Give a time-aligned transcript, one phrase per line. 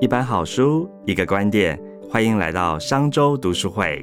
[0.00, 4.02] 一本好书，一个观点，欢迎来到商周读书会。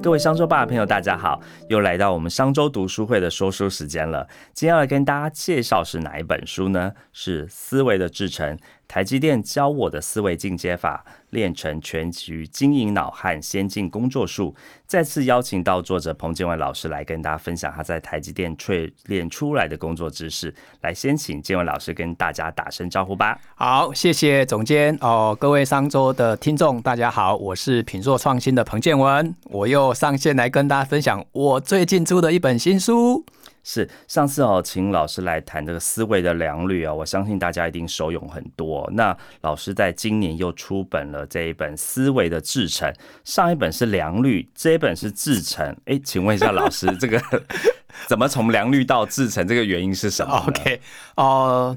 [0.00, 4.28] 各位商周爸的朋友，大家好，又来到我们商周读书会的说书时间了。
[4.52, 6.92] 今天要来跟大家介绍是哪一本书呢？
[7.12, 8.56] 是《思维的制成》。
[8.94, 14.54] 台积电教我的思维进阶法，练成全局经营脑和先进工作术。
[14.86, 20.54] 再次邀请到作者彭建文老师来跟大家分享他在台积电淬炼出来的工作知识。
[20.82, 23.36] 来，先请建文老师跟大家打声招呼吧。
[23.56, 33.24] 好，谢谢总监哦，各位商周的听众，大家好，我是品硕创新的彭建文，我又上线来跟大家分享我最近出的一本新书。
[33.64, 38.88] 是上次哦，请老师来谈这个思维的良率啊，我相信大家一定受用很多。
[38.92, 42.88] 那老师在今年又出本了这一本《思维的制成》，
[43.24, 45.74] 上一本是良率，这一本是制成。
[45.86, 47.20] 哎，请问一下老师，这个
[48.06, 49.48] 怎么从良率到制成？
[49.48, 50.80] 这个原因是什么？OK，
[51.16, 51.76] 哦，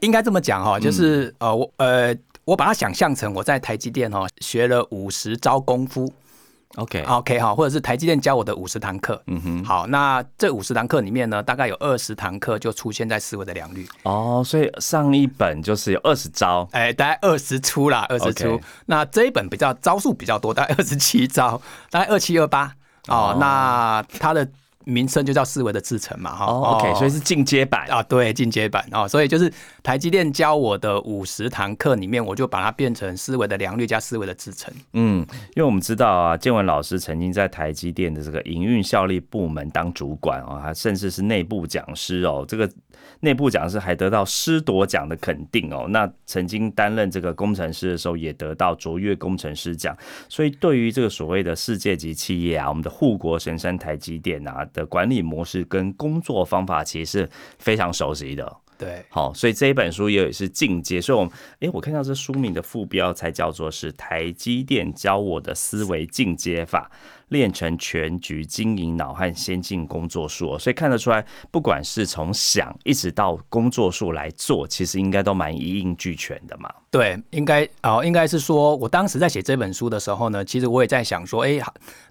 [0.00, 6.12] 应该这么讲哈，就是呃，我呃，我把它想象成我在台积电哦，学了五十招功夫。
[6.76, 13.86] OK，OK 哈，或者是台积电教我的五十堂课，嗯哼，好，那这五十堂课里面呢，大概有二十堂课就出现在思维的良率。
[14.02, 18.60] 哦，所以上一本就是有二十招，哎，大概二十出啦，二十出。
[18.86, 22.72] 那这一本比较招数比较多，大概二十七招，大概二七二八。
[23.08, 24.48] 哦，那它的。
[24.84, 27.86] 名称就叫思维的制成嘛，哈，OK，所以是进阶版。
[27.90, 34.72] 啊，对，进阶版啊，所以就是台积电教我的五十堂课里面，我就把它变成思维的良率加思维的制成。
[34.92, 42.70] 嗯，因为我们知道啊，建文老师曾经在台积电的这个营运效率部门当主管哦，他甚至是内部讲师哦，这个
[43.20, 45.86] 内部讲是还得到师铎奖的肯定哦。
[45.88, 49.96] 那曾经担任这个工程师的时候，也得到卓越工程师奖。
[50.28, 54.64] 所以对于这个所谓的世界级企业啊，我们的护国神山台积电啊。
[54.72, 66.90] 的管理模式跟工作方法其实是非常熟悉的，对，好，所以这一本书也是进阶，所以，我们哎，我看到这书名的副标才叫做是台积电教我的思维进阶法。
[67.28, 76.72] 练成全局经营脑和先进工作术，所以看得出来，不管是从想一直到工作术来做，其实应该都蛮一应俱全的嘛。
[76.90, 81.58] 对，应该哦，应该是说，我当时在写这本书的时候呢，其实我也在想说，哎，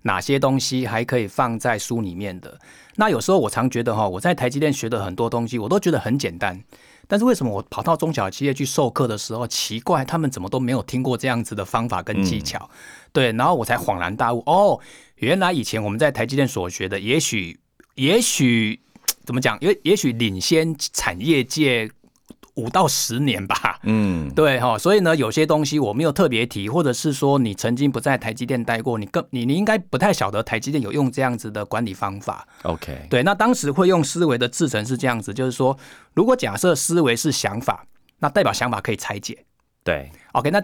[0.01, 2.59] 哪些东西还可以放在书里面的？
[2.95, 6.63] 那有时候我常觉得哈，我在台积电学的很多东西，我都觉得很简单。
[7.07, 12.69] 但是为什么我跑到中小企业去授课的时候，奇怪他们怎么都没有听过这样子的方法跟技巧？
[13.11, 14.79] 对，然后我才恍然大悟，哦，
[15.15, 17.59] 原来以前我们在台积电所学的，也许
[17.95, 18.79] 也许
[19.25, 19.57] 怎么讲？
[19.59, 21.89] 因为也许领先产业界。
[22.55, 32.47] 五到十年吧，嗯，对哈，所以呢，有些东西我没有特别提，或者是说你曾经不在台积电待过，你更你你应该不太晓得台积电有用这样子的管理方法。
[32.63, 35.77] OK，对，那当时会用思维的制成是这样子，就是说，
[36.13, 37.85] 如果假设思维是想法，
[38.19, 39.45] 那代表想法可以拆解。
[39.83, 40.61] 对，OK，那。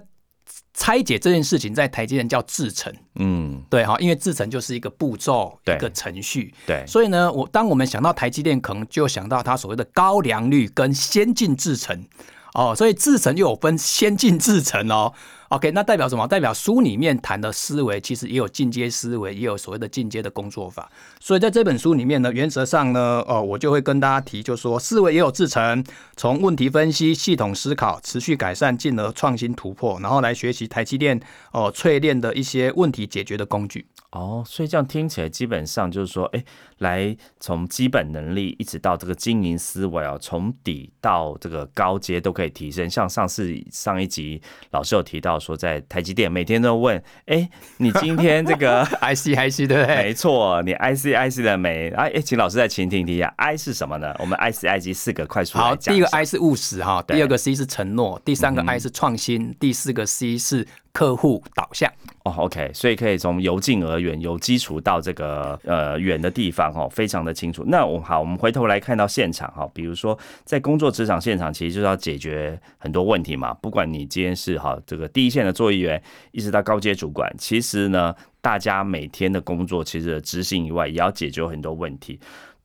[0.74, 12.06] 拆解这件事情在台积电叫制程，嗯，对哈，因为制程就是一个步骤，一个程序，对，所以呢，我当我们想到台积电，可能就想到它所谓的高良率跟先进制程，
[12.54, 15.14] 哦，所以制程又有分先进制程哦。
[15.50, 16.28] OK，那代表什么？
[16.28, 20.92] 代表书里面谈的思维，其实也有进阶思维，也有所谓的进阶的工作法。
[21.20, 25.84] 所以在这本书里面呢，原则上呢，哦，我就会跟大家提，就说思维也有制成，
[26.16, 31.20] 从问题分析、系统思考、持续改善，进而创新突破，然后来学习台积电
[31.52, 33.88] 哦淬炼的一些问题解决的工具。
[34.12, 36.44] 哦，所以这样听起来，基本上就是说，哎，
[36.80, 42.90] 来从基本能力一直到这个经营思维哦，从底到这个高阶都可以提升。
[42.90, 44.42] 像上次上一集
[44.72, 49.96] 老师有提到说，在台积电每天都问， 哎，你今天这个 IC IC 对不对？
[49.98, 51.90] 没错，你 IC IC 的没？
[51.92, 54.16] 哎哎，请老师再倾听一下，I 是什么呢？
[54.20, 60.68] 我们 IC IC 四个快速好，第一个 I 是务实哈，第二个 C 是承诺，第三个 I 是创新，第四个 C 是。
[60.92, 61.90] 客户导向
[62.24, 67.64] 哦，OK，所以可以从由近而远，由基础到这个呃远的地方哦，非常的清楚。
[67.68, 73.54] 那我好，我们回头来看到现场哈，比如说在工作职场现场，其实就是要解决很多问题嘛。
[73.56, 82.20] 不管你今天是哈这个第一线的作业员，一直到高阶主管，其实呢，大家每天的工作其实执行以外，也要解决很多问题。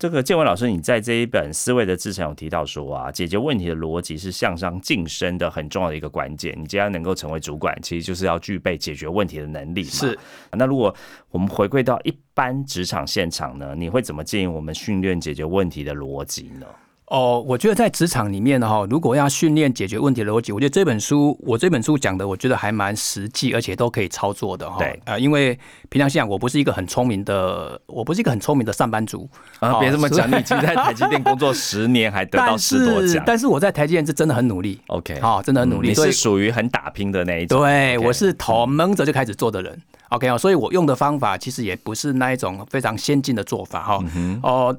[0.04, 6.54] 这个建文老师，你在这一本《思维的制成》有提到说啊，解决问题的逻辑是向上晋升的很重要的一个关键。
[6.60, 9.88] 你既然能够成为主管，其实就是要具备解决问题的能力嘛。
[9.88, 10.18] 是。
[10.52, 10.94] 那如果
[11.30, 16.66] 我们回归到一般职场现场呢，你会怎么建议我们训练解决问题的逻辑呢？
[17.06, 24.78] 哦，我觉得在职场里面呢，哈，如果要训练解决问题的逻辑，我觉得这本书，我这本书讲的，我觉得还蛮实际，而且都可以操作的哈。
[24.78, 25.58] 对呃，因为
[25.90, 29.28] 平常心想，我不是一个很聪明的，我不是一个很聪明的上班族
[29.60, 33.22] 啊，别这么讲，你已经在台积电工作十年，还得到十多奖。
[33.26, 37.60] 但是我在台积电是真的很努力，OK，好、真的很努力，嗯你是属于很打拼的那一种。
[37.60, 39.78] 对我是头蒙着就开始做的人。
[40.08, 44.04] OK 哦，所以我用的方法其实也不是那一种非常先进的做法哈。
[44.14, 44.76] 嗯哦、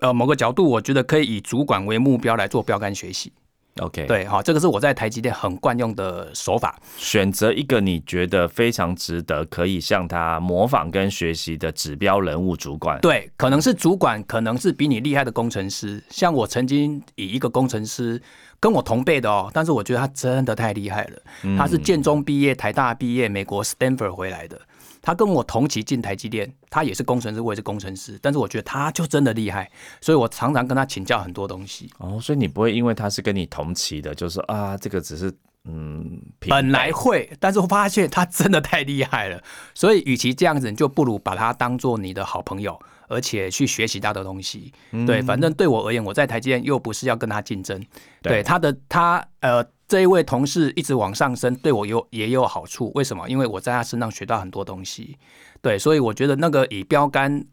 [0.00, 3.32] 呃，某个角度我觉得可以以主管为目标来做标杆学习。
[3.80, 6.80] OK，，对，好、这个是我在台积电很惯用的手法。
[6.96, 12.98] 选择一个你觉得非常值得可以向他模仿跟学习的指标人物主管。
[13.02, 16.02] 对，可能是主管，可能是比你厉害的工程师。
[16.08, 18.18] 像我曾经以一个工程师
[18.58, 21.18] 跟我同辈的哦，但是我觉得他真的太厉害了。
[21.58, 24.58] 他是建中毕业、台大毕业、美国 Stanford 回来的。
[25.06, 29.70] 他跟我同期进台积电，他也是工程师，我也是工程师，但是我觉得他就真的厉害，
[30.00, 31.88] 所以我常常跟他请教很多东西。
[31.98, 35.32] 哦，所以你不会因为他是跟你同期的，就是啊，这个只是
[35.62, 39.40] 嗯，本来会，但是我发现他真的太厉害了，
[39.74, 42.76] 所以与其这样子，你就不如把他当做你的好朋友，
[43.06, 44.72] 而且去学习他的东西。
[45.06, 47.80] 对，反正对我而言，我在台积电又不是要跟他竞争，
[48.20, 48.32] 对。
[48.32, 52.90] 对他的他呃这一位同事一直往上升，对我有也有好处。
[52.94, 53.28] 为什么？
[53.28, 55.16] 因为我在他身上学到很多东西。
[55.62, 57.44] 对，所以我觉得那个以标杆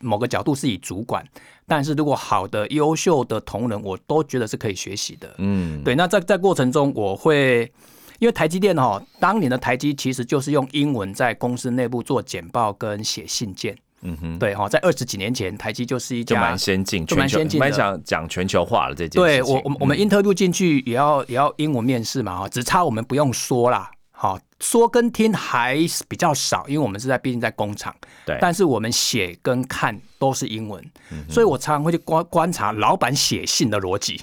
[0.00, 1.26] 某个角度是以主管，
[1.66, 5.34] 但是如果好的优秀的同仁，我都觉得是可以学习的。
[5.38, 7.72] 嗯，对，那在在过程中，我会
[8.18, 13.76] 因为台积电哈、当年的台积其实就是用英文在公司内部做简报跟写信件。
[14.02, 19.42] 嗯哼，对哈、在二十几年前，台积就是一家就蛮先进，就蛮先进的蛮想讲全球化了这件事情。
[19.42, 23.90] 对我我们我们嗯 interview 进去也要也要英文面试嘛哈，只差我们不用说啦。
[24.12, 27.94] 好，说跟听还是比较少，因为我们是在毕竟在工厂，
[28.26, 30.84] 对，但是我们写跟看都是英文，
[31.28, 34.20] 所以我常常会去观观察老板写信的逻辑。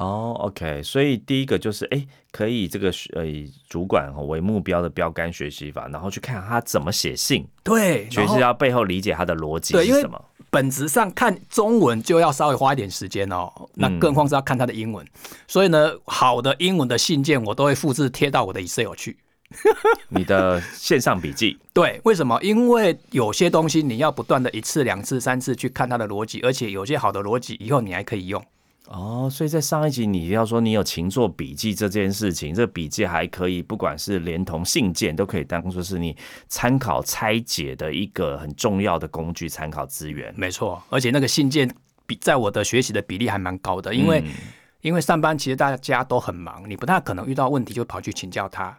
[0.00, 10.18] 哦，OK，所以第一个就是，哎，可以这个呃以主管哦为目标的标杆学习法，然后去看他怎么写信，对，学然后习到背后理解他的逻辑是什么。
[10.48, 15.06] 本质上看中文就要稍微花一点时间哦，那嗯更何况是要看他的英文。
[15.46, 19.18] 所以呢，好的英文的信件我都会复制贴到我的 Excel 去。
[20.08, 22.38] 你的线上笔记，对，为什么？
[22.40, 28.42] 因为有些东西你要不断的一次、两次、三次去看它的逻辑，而且有些好的逻辑以后你还可以用。
[28.90, 36.16] 哦，所以在上一集你要说你有勤做笔记这件事情，这笔记还可以，不管是连同信件，都可以当做是你
[36.48, 40.34] 参考拆解的一个很重要的工具，参考资源。
[40.36, 41.72] 没错，而且那个信件
[42.04, 44.32] 比在我的学习的比例还蛮高的，因为、嗯
[44.80, 48.74] 因为上班其实大家都很忙，你不太可能遇到问题就跑去请教他。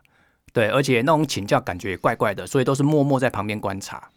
[0.52, 4.10] 对，而且那种请教感觉也怪怪的，所以都是默默在旁边观察。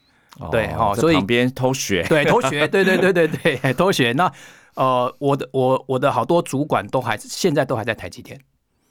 [0.50, 4.12] 对哦所以旁边偷学，对，偷学，对对对对对， 偷学。
[4.12, 4.32] 那
[4.74, 8.40] 呃，我的我我的好多主管都还现在都还在台积电，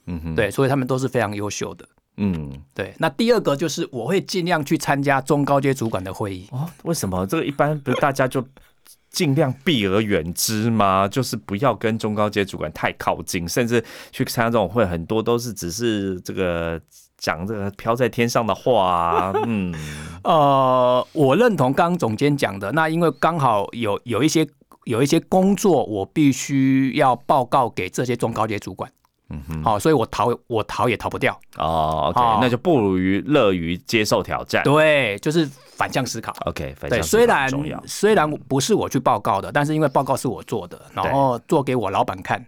[0.06, 1.86] 嗯哼，对，所以他们都是非常优秀的。
[2.16, 6.46] 嗯，对，那第二个就是我会尽量去参加中高阶主管的会议。
[6.52, 8.46] 哦，为什么这个一般不是大家就
[9.10, 11.06] 尽量避而远之吗？
[11.10, 16.80] 就是不要跟中高阶主管太靠近，甚至去参加这种会，很多都是只是这个
[17.18, 19.74] 讲这个飘在天上的话、啊， 嗯，
[20.22, 24.46] 呃，我认同刚刚总监讲的，那因为刚好有有一些
[24.84, 28.90] 有一些工作，我必须要报告给这些中高阶主管。
[29.30, 31.32] 嗯哼，好，所以我逃我逃也逃不掉。
[31.56, 34.62] 哦，OK，、哦那就不如于乐于接受挑战。
[34.64, 36.30] 对，就是反向思考。
[36.44, 42.44] OK，反对，向思考虽然虽然不是我去报告的，但是因为报告是我做的，然后做给我老板看，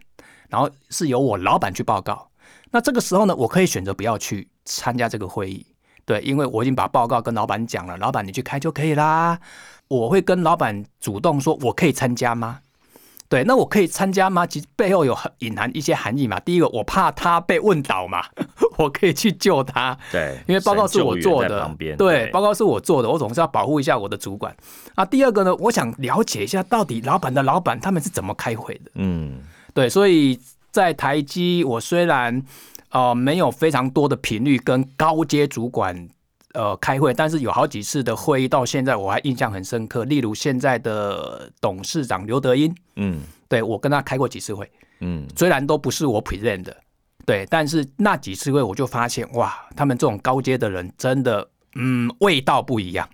[0.50, 2.28] 然后是由我老板去报告。
[2.70, 5.64] 那这个时候呢，我可以选择不要去参加这个会议，
[6.04, 9.40] 对，因为我已经把报告跟老板讲了，老板你去开就可以啦。
[9.88, 12.60] 我会跟老板主动说，我可以参加吗？
[13.28, 14.46] 对，那我可以参加吗？
[14.46, 16.38] 其实背后有很隐含一些含义嘛。
[16.38, 18.24] 第一个，我怕他被问倒嘛，
[18.78, 19.98] 我可以去救他。
[20.12, 24.56] 对，因为报告是我做的神救援在旁，边，对，报告是我做的，我总是要保护一下我的主管
[24.94, 25.04] 啊。
[25.04, 28.92] 第二个呢，我想了解一下到底老板的老板他们是怎么开会的。
[28.94, 29.40] 嗯，
[29.74, 30.38] 对，所以
[30.70, 32.40] 在台积，我虽然
[32.90, 36.08] 呃没有非常多的频率跟高阶主管
[36.56, 40.04] 呃开会，但是有好几次的会议到现在我还印象很深刻。
[40.04, 44.68] 例如现在的董事长刘德英，嗯对我跟他开过几次会，
[45.00, 46.74] 嗯，虽然都不是我 present 的，
[47.26, 53.06] 对，但是那几次会我就发现，哇，他们这种高阶的人真的，嗯，味道不一样。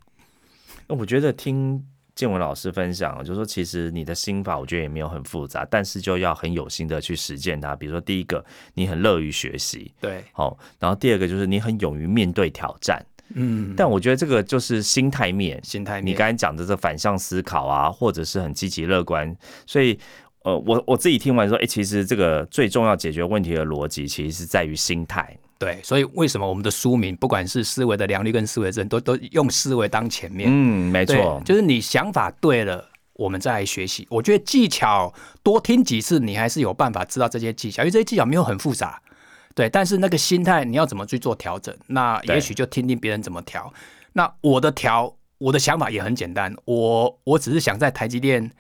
[0.87, 1.85] 那我觉得听
[2.15, 7.75] 建文老师分享，就是说其实你的心法，我觉得也没有很复杂，但是就要很有心的去实践它。
[7.75, 8.45] 比如说第一个，
[8.75, 13.05] 你很乐于学习，对，好，然后第二个就是你很勇于面对挑战。
[13.35, 19.35] 嗯，但我觉得这个就是心态面，心态面，你刚才讲的这反向思考啊，或者是很积极乐观，
[19.67, 19.99] 所以
[20.45, 25.37] 呃，我我自己听完说，哎、其实这个最重要解决问题的逻辑，其实是在于心态。
[25.59, 30.49] 对，所以为什么我们的书名不管是思维的良率跟思维正，都都用思维当前面？
[30.51, 32.89] 嗯，没错，就是你想法对了。
[33.15, 35.13] 我们再来学习，我觉得技巧
[35.43, 39.01] 多听几次，你还是有办法知道这些技巧，因为这些技巧没有很复杂，
[39.55, 39.69] 对。
[39.69, 41.75] 但是那个心态你要怎么去做调整？
[41.87, 43.73] 那也许就听听别人怎么调。
[44.13, 48.51] 那我的调，我的想法也很简单，我我只是想在台积电，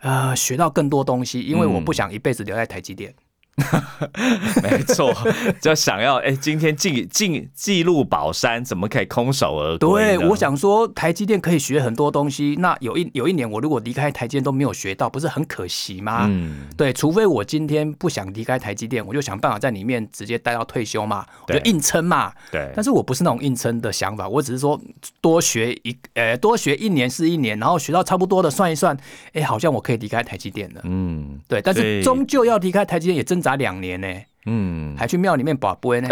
[0.00, 3.14] 呃，学到更多东西，因为我嗯不想一辈子留在台积电。
[4.62, 5.12] 没错，
[5.60, 12.56] 就想要哎、今天进进记录宝山，怎么可以空手而归对，我想说台积电可以学很多东西。
[12.58, 16.26] 那有一有一年我如果离开台积电都没有学到，不是很可惜吗？
[16.28, 22.32] 嗯，对，除非我今天不想离开台积电，我就想办法在里面直接待到退休嘛，我就硬撑嘛。
[22.50, 24.80] 对，但是我不是那种硬撑的想法，我只是说
[25.20, 28.96] 多学一呃多学一年是一年，然后学到差不多的算一算，
[29.32, 30.80] 哎，好像我可以离开台积电了。
[30.84, 34.06] 嗯对，但是终究要离开台积电也挣扎打两年呢，
[34.50, 36.08] 嗯，还去庙里面保杯呢。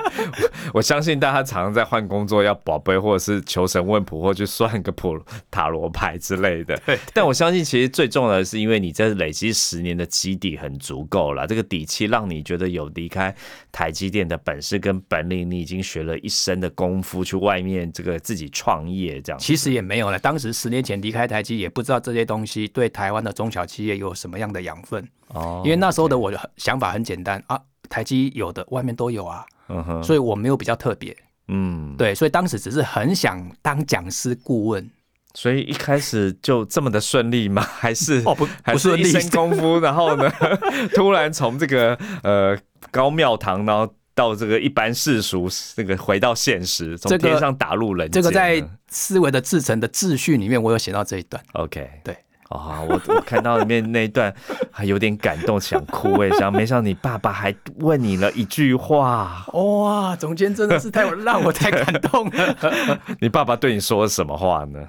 [0.72, 6.80] 我相信大家常常在换工作，要宝贝或者是求神问卜，或去算个普塔罗牌之类的。
[7.12, 13.34] 但我相信，其实最重要的是，因为你这累积十年的基底很足够了，这个底气让你觉得有离开
[13.70, 19.38] 台积电的本事跟本领，你已经学了一身的功夫，去外面这个自己创业这样。
[19.38, 25.06] 其实也没有了，当时十年前离开台积，也不知道这些东西对台湾的中小企业有什么样的养分。
[25.32, 27.49] 哦因为那时候的我的想法很简单啊，
[27.90, 31.14] 台积有的外面都有啊，嗯哼，所以我没有比较特别。
[31.48, 34.88] 嗯，对，所以当时只是很想当讲师顾问。
[35.34, 37.62] 所以一开始就这么的顺利吗？
[37.62, 40.28] 还是哦不还不顺利是一身功夫，然后呢，
[40.94, 42.58] 突然从这个呃
[42.90, 48.28] 高庙堂，然后到这个一般世俗，这个回到现实，从天上打入人间呢。
[48.28, 51.40] 这个在思维的制成的秩序里面，我有写到这一段。
[51.52, 52.16] OK，对。
[52.50, 54.34] 啊、我我看到里面那一段
[54.72, 56.12] 还有点感动，想哭。
[56.14, 62.58] 我也想，没想到你爸爸还问你了一句话，哇，总监真的是太让我太感动了。
[63.20, 64.80] 你爸爸对你说了什么话呢？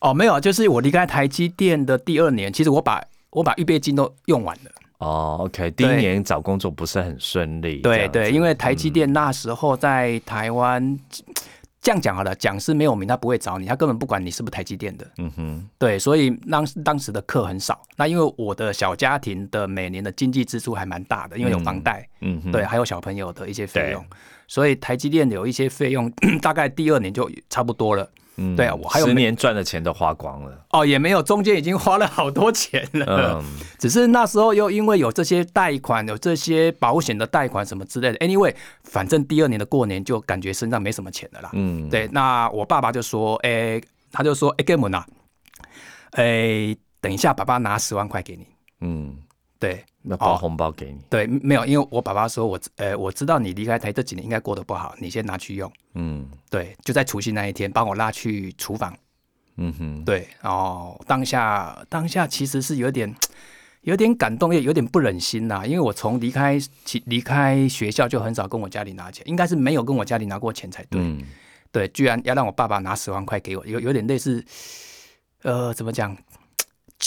[0.00, 4.70] 哦，没有，就是我离开台积电的第二年，其实我把我把预备金都用完了。
[4.98, 10.98] 哦，OK，第一年找工作不是很顺利，对对，因为台积电那时候在台湾，
[11.80, 15.10] 这样讲好了，讲师没有名，他不会找你，他根本不管你是不是台积电的。
[15.18, 17.80] 嗯哼，对，所以当当时的课很少。
[17.96, 24.04] 那因为我的小家庭的每年的经济支出还蛮大的，因为有房贷，嗯哼，对，还有小朋友的一些费用，
[24.46, 26.10] 所以台积电有一些费用，
[26.42, 28.10] 大概第二年就差不多了。
[28.38, 30.64] 嗯对啊我还有没十年赚的钱都花光了。
[30.70, 33.40] 哦，也没有，中间已经花了好多钱了。
[33.40, 33.44] 嗯，
[33.78, 38.18] 只是那时候又因为有这些贷款，有这些保险的贷款什么之类的。
[38.18, 38.54] Anyway，
[38.84, 41.50] 反正第二年的过年就感觉身上没什么钱了啦。
[41.52, 43.80] 嗯，对，那我爸爸就说，哎、
[44.12, 45.06] 他就说，哎、哥们啊，
[46.12, 48.46] 哎、等一下，爸爸拿十万块给你。
[48.80, 49.16] 嗯，
[49.58, 50.98] 对那包红包给你。
[51.10, 55.70] 对，没有，因为我爸爸说我，呃，我知道你离开台这几年应该过得不好，你先拿去用。
[55.94, 58.96] 嗯对，就在除夕那一天，帮我拉去厨房。
[59.56, 63.12] 嗯哼，对，然后当下当下其实是有点
[63.80, 71.00] 有点感动，也有点不忍心呐、因为我从离开其离开学校就很少跟我家里拿钱，应该是没有跟我家里拿过钱才对。
[71.00, 71.24] 嗯
[71.70, 74.42] 对，居然要让我爸爸拿十万块给我，有有点类似，
[75.42, 76.16] 呃，怎么讲，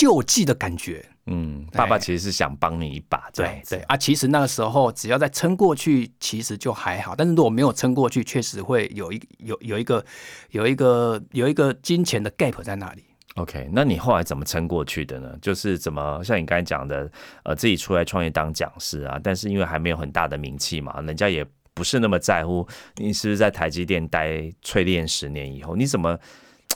[0.02, 1.06] 救济的感觉。
[1.28, 3.78] 嗯，爸爸哎其实是想帮你一把，对对。
[3.82, 7.16] 啊，其实那个时候只要再撑过去，其实就还好。
[7.16, 10.04] 但是如果没有撑过去，确实会有一有有一个
[10.50, 13.04] 有一个有一个金钱的 gap 在那里。
[13.36, 15.38] OK，那你后来怎么撑过去的呢？
[15.40, 17.08] 就是怎么像你刚才讲的，
[17.44, 26.18] 呃，自己出来创业当讲师啊，但是因为还没有很大的名气嘛，人家也不是那么在乎你是不是在台积电待淬炼十年以后，你怎么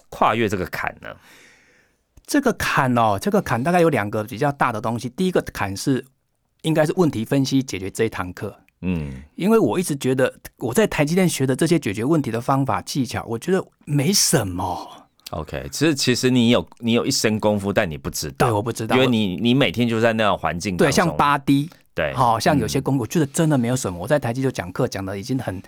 [0.09, 1.09] 跨越这个坎呢？
[2.25, 5.09] 这个坎哦，这个坎大概有两个比较大的东西。
[5.09, 6.03] 第一个坎是
[6.63, 9.23] 应该是问题分析解决这一堂课，嗯。
[9.35, 15.07] 因为我一直觉得我在台积电学的这些解决问题的方法技巧，我觉得没什么。
[15.31, 18.35] ，OK，其实其实你有你有一身功夫，但你不知道。
[18.37, 23.99] 对，道，我不知道，因为你你每天就在那样环境当对像八 D，对，好、像有些功夫，我觉得真的没有什么。
[23.99, 25.61] 我在台积就讲课讲的已经很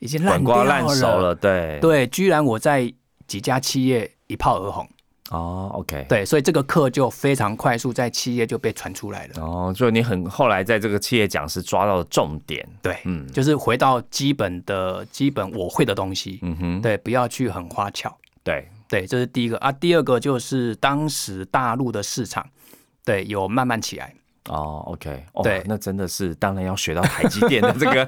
[0.00, 1.78] 已经烂瓜烂熟了，对。
[1.80, 2.92] 对，居然我在
[3.26, 4.88] 几家企业一炮而红，
[5.32, 9.42] 哦，OK，对，所以这个课就非常快速在企业就被传出来了。
[9.42, 18.14] 哦，就你很后来在这个企业讲师抓到了重点，对，嗯就是回到基本的基本我会的东西，嗯哼，对，不要去很花巧。
[18.44, 19.72] 对，对，这是第一个啊。
[19.72, 22.46] 第二个就是当时大陆的市场，
[23.04, 24.14] 对，有慢慢起来。
[24.48, 28.04] 哦，OK，哦，对那真的是当然要学到台积电的 这个，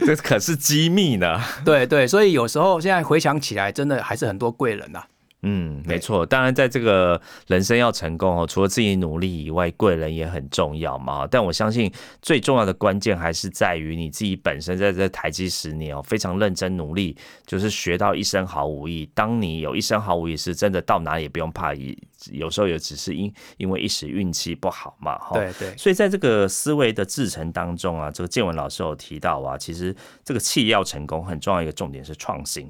[0.06, 1.38] 这可是机密呢。
[1.62, 5.04] 对对，所以有时候现在回想起来，真的还是很多贵人呐、
[5.42, 6.26] 嗯，没错。
[6.26, 11.28] 当然，在这个人生要成功哦，除了自己努力以外，贵人也很重要嘛。
[11.30, 17.16] 但我相信最重要的关键还是在于你自己本身在这台积十年哦，非常认真努力，
[17.46, 19.08] 就是学到一身好武艺。
[19.14, 21.96] 当你有一身好武艺时，真的到哪里也不用怕，一
[22.32, 25.16] 有时候也只是因因为一时运气不好嘛。
[25.18, 25.76] 哈，对对。
[25.76, 32.68] 所以在这个思维的制成当中啊，这个建文老师有提到啊，其实这个企业要成功，很重要一个重点是创新。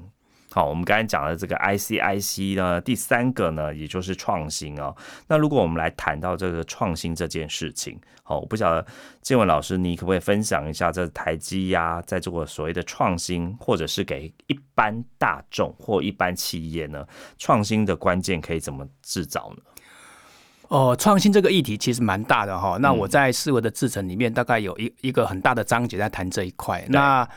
[0.51, 4.95] 好，我们刚才讲的这个 ICIC 呢，第三个呢，也就是创新哦。
[5.27, 8.85] 那如果我们来谈到这个创新这件事情，好，我不晓得
[9.21, 17.05] 建文老师，你可不可以分享一下这台积呀，在这个所谓的创新，或者是给一般大众或一般企业呢，
[17.37, 19.61] 创新的关键可以怎么制造呢？
[20.69, 22.77] 哦，创新这个议题其实蛮大的哈。
[22.79, 26.83] 那我在思维的制程里面，大概有一一个很大的章节在谈这一块。
[26.89, 27.27] 那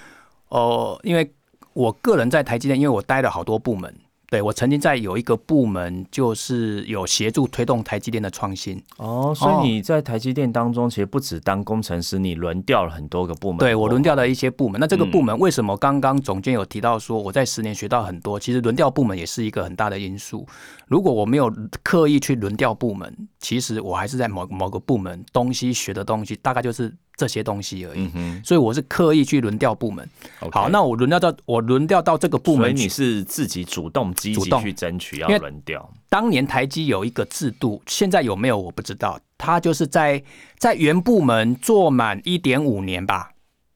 [0.49, 1.31] 哦，因为
[1.75, 3.95] 我个人在台积电，因为我待了好多部门，
[4.29, 8.83] 对我曾经在有一个部门，就是有协助推动台积电的创新。
[8.97, 13.59] 哦，所以你在台积电当中，其实不止当工程师，你轮调了很多个部门。
[13.59, 14.81] 对我轮调了一些部门。
[14.81, 18.41] 那这个部门为什么刚刚总监有提到说我在十年学到很多？
[18.41, 20.47] 其实轮调部门也是一个很大的因素。
[20.93, 21.51] 如果我没有
[21.83, 26.95] 刻意去轮调部门，其实我还是在某某个部门东西学的东西，大概就是。
[27.15, 28.11] 这些东西而已，
[28.43, 30.09] 所以我是刻意去轮调部门。
[30.51, 35.89] 好，那我轮调到我轮调到这个部门，所以你是自己主动积极去争取要轮调。
[36.09, 39.21] 当年台积有一个制度，现在有没有我不知道。
[39.37, 40.21] 他就是在
[40.59, 43.31] 在原部门做满一点五年吧，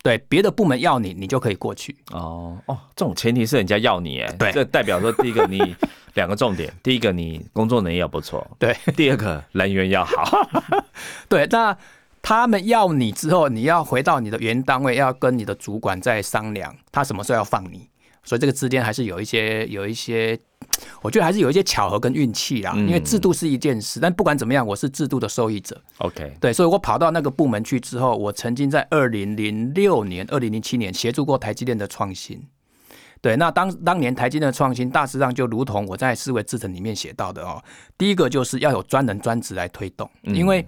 [0.07, 1.97] 对，别的部门要你，你就可以过去。
[2.13, 5.75] 哦哦，这种前提是人家要你，哎，对，这代表说第一个你
[6.15, 10.49] 两个重点，第一个你工作能力要不错，对，第二个人缘要好，
[11.29, 11.77] 对，那。
[12.29, 17.89] 他们要你之后，你要回到你的原单位，要跟你的主管再商量，他什么时候要放你。
[18.25, 20.37] 所以这个之间还是有一些有一些，
[21.03, 22.75] 我觉得还是有一些巧合跟运气啦。
[22.77, 25.81] 因为制度是一件事，但不管怎么样，我是制度的受益者。
[25.99, 32.43] OK，对，所以我跑到那个部门去之后，我曾经在二零零六年、二零零七年协助过台积电的创新。
[33.21, 37.63] 对，那当当年台积电的创新，大致上就如同我在思维制程里面写到的哦，
[37.97, 40.67] 第一个就是要有专人专职来推动，因为。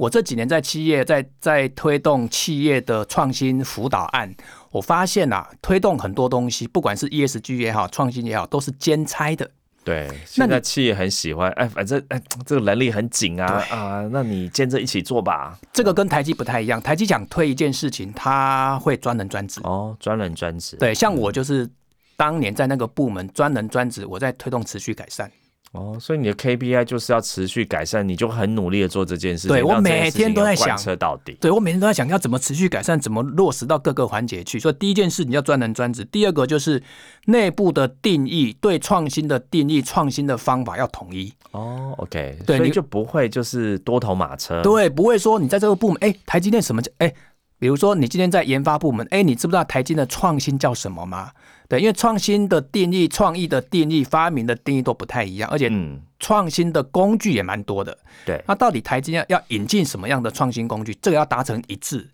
[0.00, 4.34] 我这几年在企业在在推动企业的创新辅导案，
[4.70, 9.50] 我发现啊，推动很多东西，不管是 ESG 也好，创新也好，都是兼差的。
[9.84, 15.58] 对，现在企业很喜欢，哎，反正哎，这个能力很紧啊啊，那你兼着一起做吧。
[15.70, 19.60] 这个跟台积不太一样，台积讲推一件事情，他会专人专职。
[19.64, 20.76] 哦，专人专职。
[20.76, 21.68] 对，像我就是
[22.16, 25.30] 当年在那个部门专人专职，我在推动持续改善。
[25.72, 29.50] 哦，所以你的 KPI 就是要持续改善，你就很努力的做这件事情。
[29.50, 31.36] 对我每天都在想，彻到底。
[31.40, 34.58] 对我每天都在想要怎么持续改善，怎么落实到各个环节去。
[34.58, 36.82] 所以第一件事你要专人专职，第二个就是
[37.26, 41.32] 内部的定义，对创新的定义，创新的方法要统一。
[41.52, 44.62] 哦，OK，对，你就不会就是多头马车。
[44.62, 47.14] 对，不会说你在这个部门，哎，台积电什么叫哎？
[47.60, 51.30] 比如说你今天在研发部门，哎，你知不知道台积的创新叫什么吗？
[51.70, 55.70] 对，因为创新的定义、创意的定义、发明的定义都不太一样，而且
[56.18, 57.96] 创新的工具也蛮多的。
[58.26, 60.92] 对，那到底台积电要引进什么样的创新工具？
[61.00, 62.10] 这个要达成一致，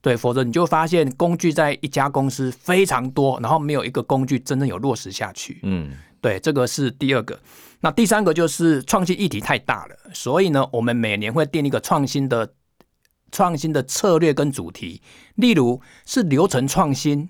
[0.00, 5.58] 对，否则你就发现工具在一家公司非常多，然后没有一个工具真正有落实下去。
[5.64, 7.36] 嗯，对，这个是第二个。
[7.80, 12.54] 那第三个就是创新议题太大了，所以呢，我们每年会定一个创新的
[13.32, 15.02] 创新的策略跟主题，
[15.34, 17.28] 例如是流程创新。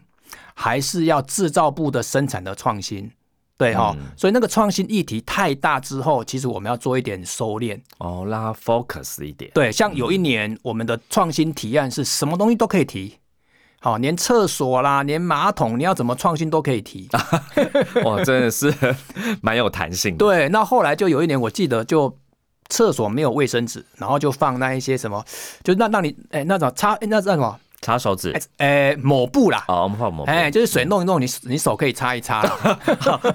[0.55, 3.11] 还是要制造部的生产的创新，
[3.57, 9.51] 对哈，所以那个创新议题太大之后，其实我们要做一点收敛哦，让它 focus 一点。
[9.55, 13.18] 对，像有一年我们的创新提案是什么东西都可以提，
[13.81, 17.09] 好，连厕所啦，连马桶，你要怎么创新都可以提。
[18.05, 18.73] 哇，真的是
[19.40, 20.16] 蛮有弹性。
[20.16, 22.16] 对，那后来就有一年，我记得就
[22.68, 25.25] 厕所没有卫生纸，然后就放那一些什么，
[25.62, 27.59] 就那让你哎那种擦那那什么？
[27.83, 29.64] 擦手指，诶，抹布啦。
[29.66, 30.31] 哦，我们放抹布。
[30.31, 32.40] 哎，就是水弄一弄，你你手可以擦一擦。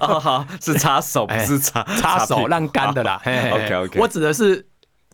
[0.00, 3.20] 好 好，是擦手，不是擦擦手，让干的啦。
[3.22, 4.00] OK OK。
[4.00, 4.66] 我指的是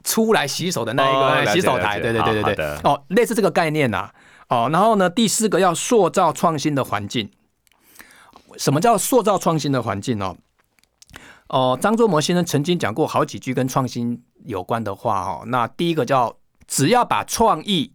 [0.05, 1.99] 出来洗手的那一个洗手台。
[1.99, 2.64] 对对对对对。
[2.85, 4.09] 哦，类似这个概念呐。
[4.49, 7.29] 哦，然后呢，第四个要塑造创新的环境。
[8.57, 10.37] 什么叫塑造创新的环境呢？
[11.49, 15.42] 哦，张忠谋先生曾经讲过好几句跟创新有关的话哦。
[15.47, 16.37] 那第一个叫
[16.68, 17.90] 只要把创意。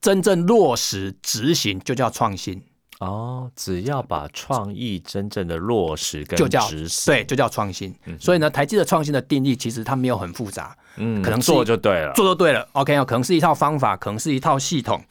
[0.00, 2.62] 真正落实执行就叫创新。
[3.00, 7.94] 哦，只要把创意真正的落实跟执行，对，就叫创新。
[8.18, 12.66] 所以呢，台积的创新的定义其实它没有很复杂，嗯，可能做就对了，做就对了。
[12.72, 15.04] OK 哦，可能是一套方法，可能是一套系统，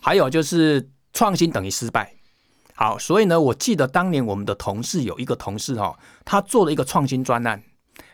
[0.00, 2.12] 还有就是创新等于失败，
[2.74, 7.62] 好，所以呢，我记得当年我们的同事有一个同事哈，他做了一个创新专案，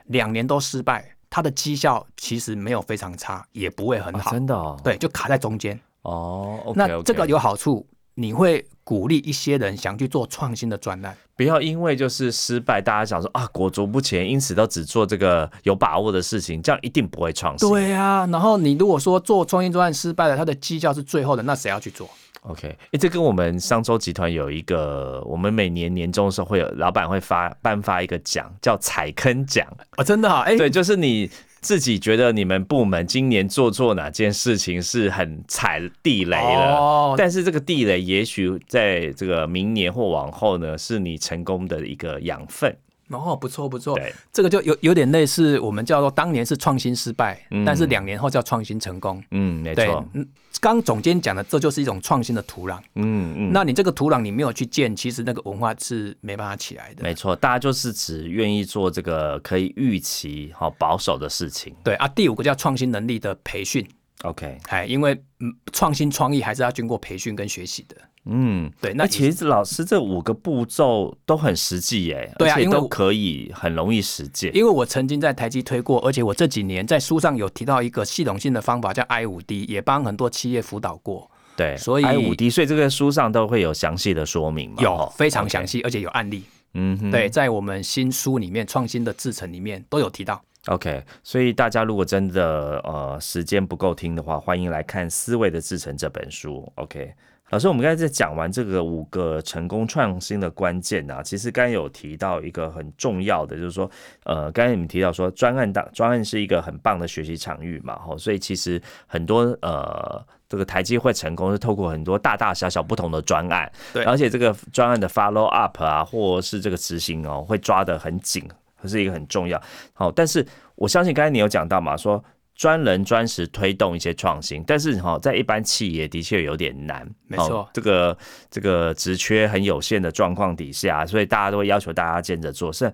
[0.09, 5.81] 两年都失败，他的绩效其实没有非常差，也不会很好，真的哦，对，就卡在中间。
[6.05, 17.69] 哦，那这个有好处，你会鼓励一些人想去做创新的专案，不要因为就是失败，大家想说啊裹足不前，因此都只做这个有把握的事情，这样一定不会创新。
[17.69, 22.09] 对啊，然后你如果说做创新专案失败了，他的绩效是最后的，那谁要去做
[22.43, 31.31] ？OK，哎，这跟我们商周集团有一个，我们每年年终的时候会有老板会发颁发一个奖，叫踩坑奖啊，真的啊，哎，对，就是你
[31.65, 42.77] 自己觉得你们部门今年做错哪件事情是很踩地雷了，但是这个地雷也许在这个明年或往后呢，是你成功的一个养分。
[43.09, 43.99] 哦，不错不错，
[44.33, 49.23] 这个就有有点类似我们叫做当年是创新失败，但是两年后叫创新成功。
[49.31, 50.05] 嗯，没错。
[50.15, 50.27] 嗯，
[50.61, 52.79] 刚总监讲的，这就是一种创新的土壤。
[52.95, 57.03] 嗯嗯，那你这个土壤你没有去建，其实那个文化是没办法起来的。
[57.03, 61.75] 没错，大家就是只愿意做这个可以预期、好保守的事情。
[61.85, 63.87] 对啊，第五个叫创新能力的培训。
[64.23, 67.97] OK，哎，因为嗯，创新创意还是要经过培训跟学习的。
[68.27, 74.55] 嗯，对，那其实老师这五个步骤都很实际耶，对啊，因为都可以很容易实践。
[74.57, 81.31] 因为我曾经在台积推过，而且我这几年在书上有提到一个系统性的方法叫 I 五 D，也帮很多企业辅导过。
[81.55, 86.45] 对，所以 I 五 D，所以这个书上都会有详细的说明，有非常详细，而且有案例。
[86.73, 90.43] 嗯，对，在我们新书里面，创新的制程里面都有提到。
[90.69, 96.73] OK，所以大家如果真的呃时间不够听的话，欢迎来看《思维的制程》这本书。
[96.77, 97.13] OK。
[97.55, 103.89] 老师，我们刚才在讲完这个五个成功创新的关键啊，其实刚才有提到一个很重要的，就是说，
[104.25, 118.43] 呃，刚才你们提到说专案大专案是一个很棒的学习场域嘛，吼，所以其实很多呃，这个台积会成功是透过很多大大小小不同的专案，对，而且这个专案的 follow up 啊，或是这个执行哦，会抓得很紧，
[118.85, 119.63] 是一个很重要。
[119.93, 122.21] 好，但是我相信刚才你有讲到嘛，说。
[122.55, 127.09] 专人专时推动一些创新，但是哈，在一般企业的确有点难。
[127.27, 128.17] 没错，这个
[128.51, 132.73] 这个职缺很有限的状况底下，所以大家都会要求大家兼着做。
[132.73, 132.93] 甚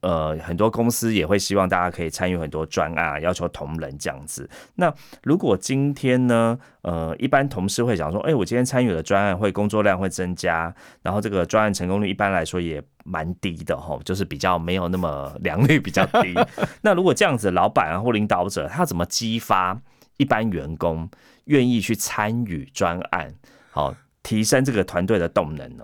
[0.00, 4.48] 呃，很多公司也会希望大家可以参与很多专案，要求同仁这样子。
[4.76, 12.82] 那如果今天呢，呃，一般同事会讲说，哎，我今天参与了专案，会工作量会增加，然后这个专案成功率一般来说也。
[13.04, 16.32] 蛮低的哈，就是比较没有那么良率比较低。
[16.82, 19.76] 那如果这样子，老板啊或领导者他怎么激发
[20.18, 21.10] 一般员工
[21.46, 23.34] 愿意去参与专案，
[23.72, 23.92] 好
[24.22, 25.82] 提升这个团队的动能呢？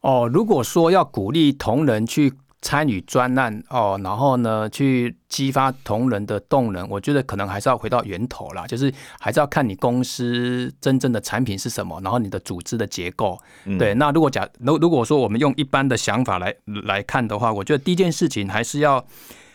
[0.00, 2.32] 哦，如果说要鼓励同仁去。
[2.62, 6.88] 参与专案哦，然后呢，去激发同仁的动能。
[6.88, 13.36] 我觉得可能还是要回到源头啦，就是还是要看你公司真正的产品是什么，然后你的组织的结构。
[13.78, 19.04] 对，那如果假如如果说我们用一般的想法来来看的话，我觉得第一件事情还是要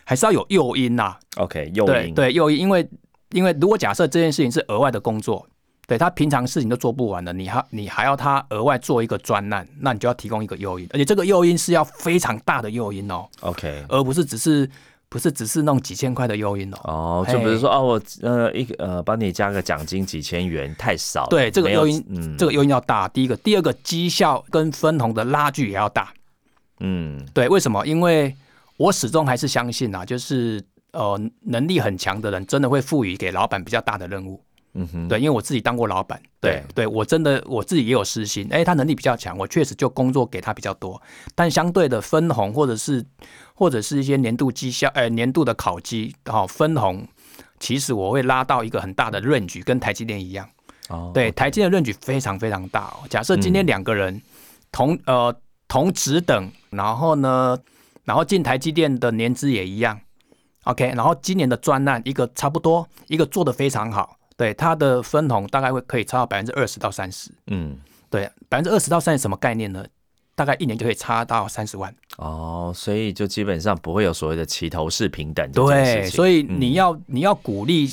[0.03, 1.15] 还是要有诱因呐。
[1.37, 2.89] OK，诱因对诱因，因为
[3.31, 5.47] 因为如果假设这件事情是额外的工作。
[5.87, 13.25] 对他平常事情都做不完了，你还你还要他额外做一个专案，那你就要提供一个诱因，而且这个诱因是要非常大的诱因哦。
[13.39, 14.69] OK，而不是只是
[15.07, 16.77] 不是只是那种几千块的诱因哦。
[16.83, 21.25] 哦，就比如说哦，我呃一个呃帮你加个奖金几千元太少。
[21.27, 23.07] 对，这个诱因，嗯，这个诱因要大。
[23.07, 26.13] 第一个，第二个绩效跟分红的拉距也要大。
[26.81, 27.87] 嗯，对，为什么？
[27.87, 28.35] 因为
[28.75, 34.43] 我始终还是相信啊，就是呃能力很强的人，真的会赋予给老板比较大的任务。
[34.79, 36.85] 嗯哼，对，因为我自己当过老板，对，对。
[36.85, 41.01] 我真的我自己也有私心，哎，他能力比较强，我确实就工作给他比较多，
[41.33, 43.03] 但相对的分红或者是
[43.55, 47.07] 或者是一些年度绩效，哎，年度的考绩，好分红，
[47.59, 50.47] 其实我会拉到一个很大的 range，跟台积电一样，
[50.89, 53.07] 哦，对，台积电的 range 非常非常大哦。
[53.09, 54.21] 假设今天两个人
[54.71, 55.35] 同呃
[55.67, 57.57] 同职等，然后呢，
[58.03, 59.99] 然后进台积电的年资也一样
[60.65, 64.15] ，OK，然后今年的专案一个差不多，一个做的非常好。
[64.37, 67.75] 对它的分红大概会可以差到百分之二十到三十，嗯，
[68.09, 69.83] 对，百分之二十到三十什么概念呢？
[70.35, 75.51] 大概一年就可以差到三十万哦，所以就基本上不会有所谓的齐头式平等。
[75.51, 77.91] 对，所以你要你要鼓励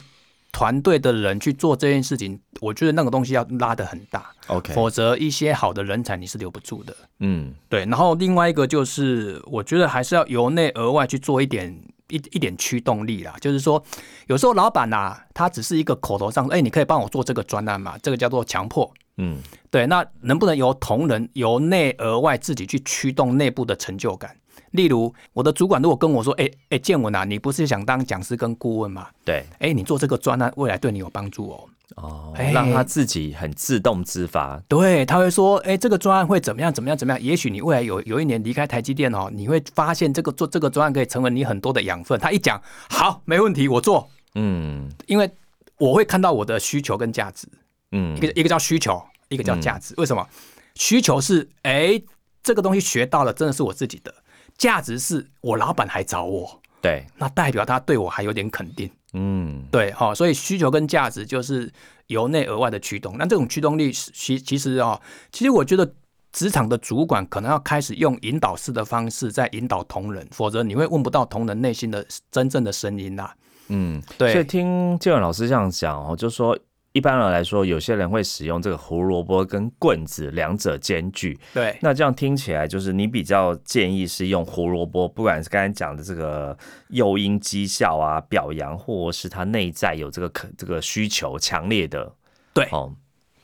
[0.53, 6.95] 团队的人去做这件事情，我觉得那个东西要拉得很大，OK，否则一些好的人才你是留不住的。
[7.21, 7.87] 嗯，对。
[7.87, 11.75] 然后另外一个就是，我觉得还是要由内而外去做一点。
[12.09, 13.83] 一一点驱动力啦，就是说，
[14.27, 18.93] 有时候老板呐，他只是一个口头上，哎，你可以帮我做这个专案嘛，这个叫做强迫。
[19.17, 19.39] 嗯，
[19.71, 24.37] 对，那能不能由同仁由内而外自己去驱动内部的成就感？
[24.73, 29.09] 例如，我的主管如果跟我说，哎哎，建文啊，你不是想当讲师跟顾问吗？
[29.25, 31.69] 对，哎，你做这个专案，未来对你有帮助哦。
[31.97, 34.61] 哦，哎让他自己很自动自发。
[34.69, 36.73] 对，他会说，哎，这个专案会怎么样？
[36.73, 36.97] 怎么样？
[36.99, 37.23] 怎么样？
[37.23, 42.19] 也许你未来有有一年离开台积电哦，你会发现这个做这个专案可以成为你很多的养分。
[42.19, 45.31] 他一讲，好，没问题，我做，嗯因为
[45.79, 47.47] 我会看到我的需求跟价值，
[47.93, 49.95] 嗯一个一个叫需求，一个叫价值。
[49.97, 50.27] 为什么？
[50.75, 52.03] 需求是，哎，
[52.43, 54.11] 这个东西学到了，真的是我自己的；
[54.59, 58.91] 价值是我老板还找我，对，那代表他对我还有点肯定。
[59.15, 61.73] 嗯对，好、所以需求跟价值就是
[62.09, 63.17] 由内而外的驱动。
[63.17, 65.01] 那这种驱动力其其实哦，
[65.33, 65.91] 其实我觉得
[66.31, 73.35] 职场的主管可能要开始用引导式的方式在引导同仁，否则你会问不到同仁内心的真正的声音啦、
[73.69, 76.59] 嗯，对所以对，听建文老师这样讲哦，就说
[76.95, 81.37] 一般人来说，有些人会使用这个胡萝卜跟棍子两者兼具。
[81.53, 86.57] 对，那这样听起来，就是你比较建议是用胡萝卜，不管是刚才讲的这个
[86.91, 92.13] 诱因绩效啊、表扬，或是他内在有这个可这个需求强烈的，
[92.53, 92.95] 对哦，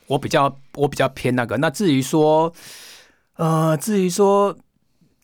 [0.07, 1.57] 我比较我比较偏那个。
[1.57, 2.53] 那至于说，
[3.35, 4.57] 呃，至于说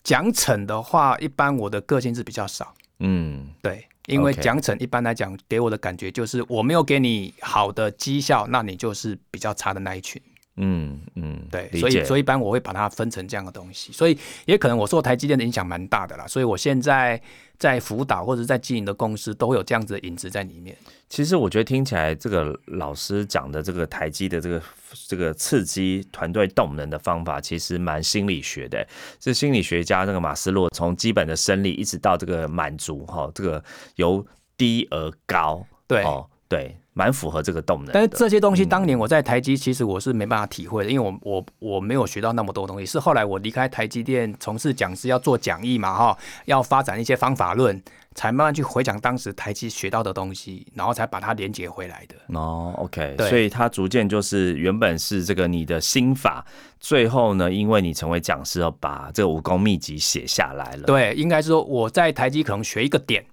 [0.02, 2.74] 奖惩的话，一般我的个性是比较少。
[2.98, 10.20] 嗯对，因为奖惩一般来讲给我的感觉就是，我没有给你好的绩效，那你就是比较差的那一群。
[10.60, 17.20] 嗯嗯，对，所以所以一般我会把它分成这样的东西，所以也可能我受台积电的影响蛮大的啦，所以我现在
[17.56, 20.76] 在辅导或者在经营的公司都会有这样子的影子在里面。
[21.08, 24.62] 其实我觉得听起来，这个老师讲的这个台积的这个
[25.06, 28.86] 这个刺激团队动能的方法，其实蛮心理学的。
[29.20, 33.62] 是心理学家那个马斯洛从基本的生理一直到这个满足哈，这个
[33.96, 34.24] 由
[34.56, 37.92] 低而高，对，哦，对，蛮符合这个动能的。
[37.92, 47.80] 但是这些东西当年我在台积，其实我是没办法体会的，因为我我我没有学到那么多东西，是后来我离开台积电从事讲师，要做讲义嘛哈，要发展一些方法论，
[48.16, 52.16] 才慢慢去回想当时台积学到的东西，然后才把它连接回来的。
[52.36, 56.44] 哦，OK，所以它逐渐就是原本是这个你的心法，
[56.80, 60.82] 最后呢，因为你成为讲师，要把这个武功秘籍写下来了。
[60.82, 63.24] 对，应该是说我在台积可能学一个点，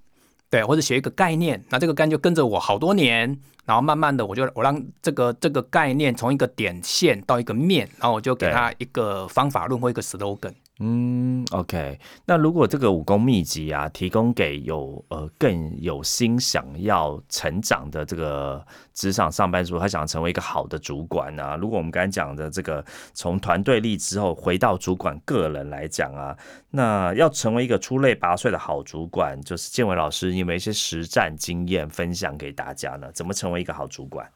[0.56, 10.54] 对，或者写一个概念，那这个概念就跟着我好多年，然后慢慢的我就我让这个这个概念从一个点线到一个面，然后我就给对它一个方法论或一个 slogan。
[10.80, 11.98] 嗯，OK。
[12.26, 18.62] 那如果这个武功秘籍啊，提供给有呃更有心想要成长的这个
[18.94, 22.84] 职场上班族，他想成为一个好的主管啊，如果我们刚才讲的这个
[23.14, 26.38] 从团队力之后回到主管个人来讲啊，
[26.72, 33.10] 那要成为一个出类拔萃的好主管，就是建伟老师，你有没有一些实战经验分享给大家呢？
[33.14, 34.30] 怎么成为一个好主管？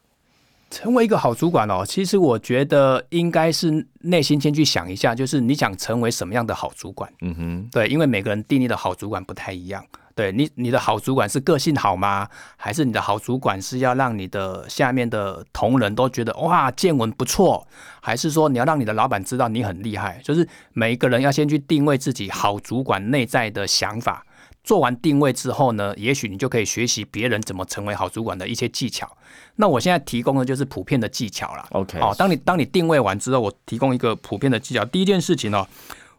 [0.69, 7.11] 成为一个好主管哦，其实我觉得应该是内心先去想一下，就是你想成为什么样的好主管。
[7.21, 9.83] 嗯哼，对，因为每个人定义的好主管不太一样。
[10.15, 12.27] 对你，你的好主管是个性好吗？
[12.57, 17.65] 还是你的好主管是要让你的下面的同仁都觉得哇，见闻不错？
[18.01, 20.19] 还是说你要让你的老板知道你很厉害？
[20.21, 24.25] 就是每一个人要先去定位自己好主管内在的想法。
[24.69, 29.17] 做完定位之后呢，也许你就可以学习别人怎么成为好主管的一些技巧。
[29.55, 31.65] 那我现在提供的就是普遍的技巧啦。
[31.71, 34.85] OK 哦，当你当你定位完之后，我提供一个普遍的技巧。
[34.85, 35.67] 第一件事情哦，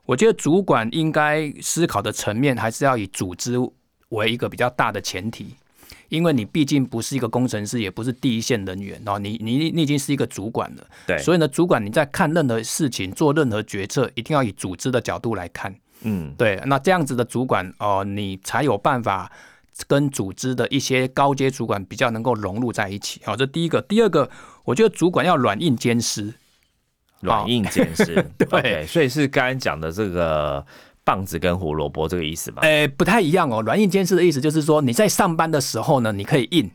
[0.04, 3.54] 我觉得主管应该思考的层面还是要以组织
[4.08, 5.54] 为一个比较大的前提，
[6.08, 10.84] 因为你毕竟不是一个工程师，也不是第一线人员哦，你你你已经是一个主管了。
[11.06, 15.72] 对，所以呢，主管你在看任何事情、做任何决策，一定要以组织的角度来看。
[16.02, 19.30] 嗯对，那这样子的主管哦、你才有办法
[19.86, 23.20] 跟组织的一些高阶主管比较能够融入在一起。
[23.24, 23.80] 好、这第一个。
[23.82, 24.30] 第二个，
[24.64, 26.34] 我觉得主管要软硬兼施。
[27.20, 30.64] 软硬兼施， 对所以是刚刚讲的这个
[31.04, 32.62] 棒子跟胡萝卜这个意思吧？
[32.62, 33.60] 诶，不太一样哦。
[33.60, 36.70] 软硬兼施的意思就是说，你在上班的时候呢，你可以硬；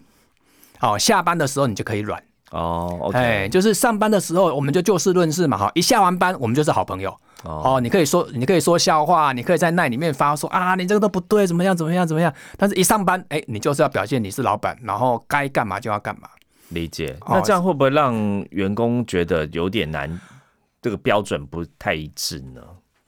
[0.81, 2.23] 哦，下班的时候你就可以软。
[2.51, 7.19] 哦哎，，OK，就是上班的时候我们就就事论事嘛，哈，一下完班我们就是好朋友。
[7.45, 12.33] 哦，哦，你可以说，你可以说笑话，你可以在那里面发说啊，你这个都不对，怎么样，怎么样，怎么样。
[12.57, 16.27] 但是，一上班，哎，你就是要表现你是老板，然后该干嘛就要干嘛。
[16.69, 17.15] 理解。
[17.21, 18.13] 哦那这样会不会让
[18.49, 20.19] 员工觉得有点难？
[20.81, 22.61] 这个标准不太一致呢？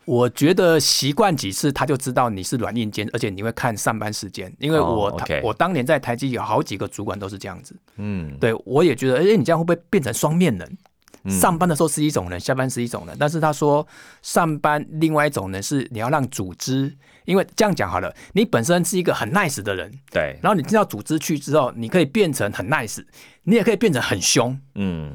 [0.05, 7.75] 我觉得习惯几次，他就知道你是软硬兼，而且你会看上班时间，因为哦我、我当年在台积有好几个主管都是这样子。
[7.97, 10.77] 嗯，对我也觉得，哎，你这样会不会变成双面人？
[11.23, 13.15] 嗯上班的时候是一种人，下班是一种人。
[13.19, 13.85] 但是他说，
[14.21, 23.03] 上班另外一种人是你要让组织，因为这样讲好了，你本身是一个很 nice 的人，对，然后你进到组织去之后，你可以变成很 nice，
[23.43, 24.59] 你也可以变成很凶。
[24.75, 25.13] 嗯，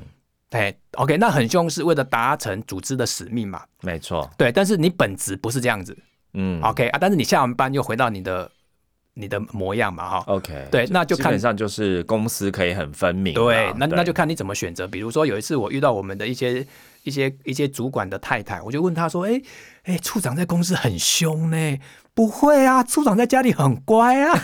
[0.51, 3.62] 哎，OK，那很凶是为了达成组织的使命嘛？
[3.83, 5.97] 没错，对，但是你本质不是这样子。
[6.35, 8.51] 嗯 OK 啊，但是你下完班又回到你的
[9.14, 10.25] 你的模样嘛，哈。
[10.27, 13.37] OK，对那就看基本上就是公司可以很分明啊。
[13.37, 14.87] 对，那那就看你怎么选择。
[14.87, 16.66] 比如说有一次我遇到我们的一些
[17.03, 19.40] 一些一些主管的太太，我就问她说：“哎、
[19.85, 21.79] 哎、处长在公司很凶呢？”
[22.14, 24.38] 不会啊，处长在家里很乖啊。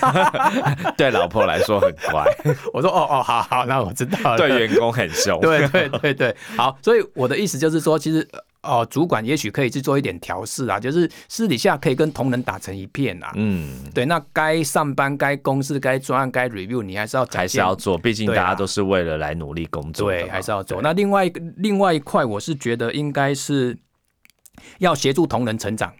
[0.97, 2.25] 对老婆来说很乖，
[2.73, 5.39] 我说：“哦哦，好好，那我知道了。”对员工很凶。
[5.43, 8.27] 对对对对，好，所以我的意思就是说，其实
[8.69, 13.33] 呃哦，主管也许可以去做一点调试啊，就是私底下可以跟同仁打成一片啊。
[13.35, 20.11] 嗯，对，那该上班、该公司、该专案、该 review，你还是要还是要做，毕竟大家都是为了来努力工作。
[20.11, 20.83] 对，还是要做。
[20.83, 23.77] 那另外一个另外一块，我是觉得应该是
[24.79, 25.93] 要协助同仁成长，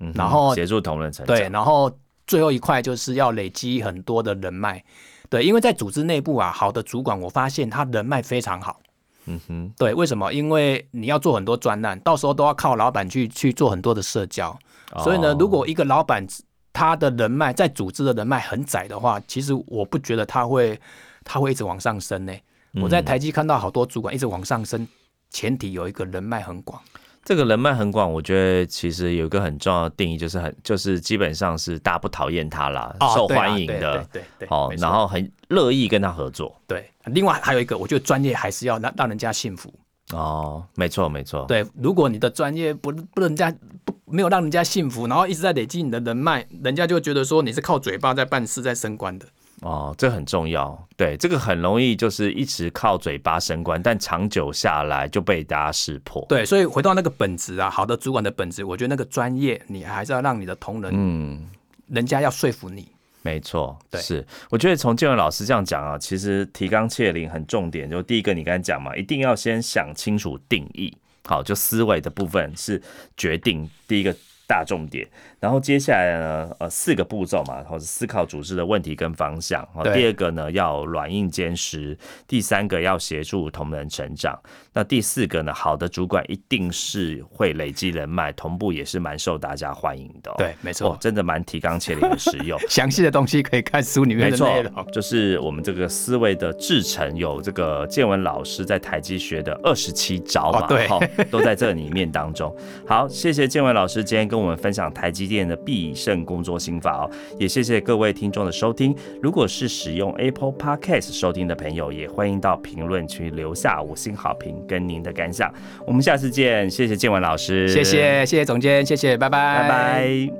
[0.00, 1.36] 嗯然后协助同仁成长。
[1.36, 1.90] 对，然后
[2.26, 4.82] 最后一块就是要累积很多的人脉。
[5.30, 8.80] 对，因为在组织内部啊，好的主管我发现他人脉非常好。
[9.26, 10.32] 嗯哼，对，为什么？
[10.32, 14.56] 因为你要做很多专案，到时候都要靠老板去去做很多的社交。
[15.02, 16.26] 所以呢哦，如果一个老板
[16.72, 20.78] 他的人脉在组织的人脉很窄的话，其实我不觉得他会
[21.24, 22.32] 他会一直往上升呢。
[22.80, 24.86] 我在台积看到好多主管一直往上升，
[25.30, 26.80] 前提有一个人脉很广。
[27.24, 36.54] 这个人脉很广，我觉得其实有一个很重要的定义，就是很就是基本上是大家不讨厌他啦，受欢迎的，对对对对哦没，错然后很乐意跟他合作。
[36.66, 39.72] 对，另外还有一个，我觉得专业还是要让让人家信服。
[40.12, 43.52] 哦，没错没错，对，如果你的专业不不人家
[43.84, 49.26] 不没有让人家信服，然后一直在累积你的人脉，人家就觉得说你是靠嘴巴在办事、在升官的。
[49.62, 50.86] 哦，这很重要。
[50.96, 56.24] 对，这个很容易就是一直靠嘴巴升官，但长久下来就被大家识破。
[56.28, 61.48] 对，所以回到那个本质啊，好的主管的本质，我觉得那个专业，你还是要让你的同仁，嗯，
[61.88, 62.88] 人家要说服你。
[63.26, 64.24] 没错，对是。
[64.48, 67.90] 我觉得从建文老师这样讲啊，其实提纲挈领很重点。
[67.90, 70.96] 就第一个，你刚才讲嘛，一定要先想清楚定义。
[71.24, 72.80] 好，就思维的部分是
[73.16, 74.14] 决定第一个
[74.46, 75.06] 大重点。
[75.38, 79.66] 然后接下来呢，呃，四个步骤嘛，然后是思考组织的问题跟方向。
[79.72, 81.96] 好对第二个呢，要软硬兼施。
[82.26, 84.38] 第三个要协助同仁成长。
[84.72, 90.34] 那第四个呢，好的主管一定是会累积人脉，同步也是蛮受大家欢迎的、哦。
[90.38, 90.92] 对，没错。
[90.92, 92.58] 哦，真的蛮提纲挈领的实用。
[92.68, 102.54] 详细的东西可以看书里面没错的内容。，就是我们这个思维的制成，有这个建文老师在台积学的二十七招嘛，哦对齁都在这里面当中。
[102.86, 108.94] 好，谢谢建文老师今天跟我们分享台积电的必胜工作心法哦，也谢谢各位听众的收听。
[109.22, 115.50] 如果是使用 Apple Podcast 收听的朋友，也欢迎到评论区留下五星好评跟您的感想。
[115.86, 120.30] 我们下次见，谢谢建文老师，谢谢，谢谢总监，谢谢，拜拜，拜拜。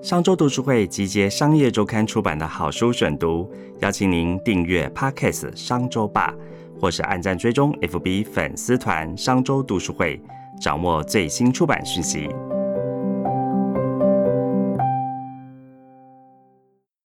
[0.00, 3.46] 商周读书会集结商业周刊出版的好书选读，
[3.80, 6.34] 邀请您订阅 Podcast 商周吧，
[6.84, 10.20] 或是按赞追踪 FB 粉丝团商周读书会，
[10.60, 12.28] 掌握最新出版讯息。